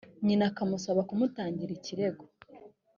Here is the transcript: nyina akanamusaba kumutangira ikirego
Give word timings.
nyina 0.25 0.45
akanamusaba 0.49 1.01
kumutangira 1.09 1.71
ikirego 1.77 2.23